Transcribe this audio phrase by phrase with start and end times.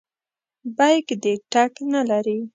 [0.77, 2.39] بیک دې ټک نه لري.